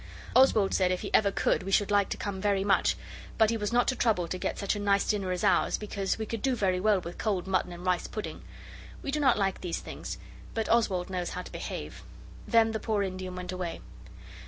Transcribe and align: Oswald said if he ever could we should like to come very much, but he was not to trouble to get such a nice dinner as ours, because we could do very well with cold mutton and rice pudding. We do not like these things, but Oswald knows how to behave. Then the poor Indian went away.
Oswald 0.35 0.73
said 0.73 0.91
if 0.91 1.01
he 1.01 1.13
ever 1.13 1.31
could 1.31 1.61
we 1.61 1.69
should 1.69 1.91
like 1.91 2.09
to 2.09 2.17
come 2.17 2.41
very 2.41 2.63
much, 2.63 2.95
but 3.37 3.51
he 3.51 3.57
was 3.57 3.71
not 3.71 3.87
to 3.89 3.95
trouble 3.95 4.27
to 4.27 4.39
get 4.39 4.57
such 4.57 4.75
a 4.75 4.79
nice 4.79 5.07
dinner 5.07 5.31
as 5.31 5.43
ours, 5.43 5.77
because 5.77 6.17
we 6.17 6.25
could 6.25 6.41
do 6.41 6.55
very 6.55 6.79
well 6.79 6.99
with 7.01 7.19
cold 7.19 7.45
mutton 7.45 7.71
and 7.71 7.85
rice 7.85 8.07
pudding. 8.07 8.41
We 9.03 9.11
do 9.11 9.19
not 9.19 9.37
like 9.37 9.61
these 9.61 9.77
things, 9.79 10.17
but 10.55 10.67
Oswald 10.69 11.11
knows 11.11 11.29
how 11.29 11.43
to 11.43 11.51
behave. 11.51 12.01
Then 12.47 12.71
the 12.71 12.79
poor 12.79 13.03
Indian 13.03 13.35
went 13.35 13.51
away. 13.51 13.79